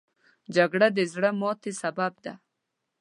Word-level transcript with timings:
جګړه 0.55 0.87
د 0.97 0.99
زړه 1.13 1.29
ماتې 1.39 1.71
سبب 1.81 2.13
ده 2.23 2.33